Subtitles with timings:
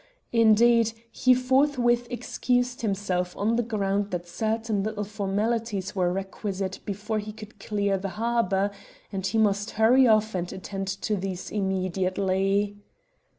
[0.33, 7.19] Indeed, he forthwith excused himself on the ground that certain little formalities were requisite before
[7.19, 8.71] he could clear the harbour,
[9.11, 12.79] and he must hurry off to attend to these immediately.